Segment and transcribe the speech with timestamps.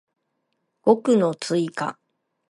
[0.81, 1.99] 語句の追加